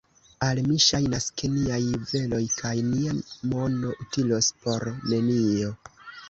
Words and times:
Al 0.45 0.59
mi 0.67 0.77
ŝajnas, 0.85 1.27
ke 1.41 1.49
niaj 1.57 1.77
juveloj 1.87 2.39
kaj 2.61 2.71
nia 2.87 3.13
mono 3.53 3.93
utilos 4.07 4.49
por 4.65 4.87
nenio. 5.13 5.71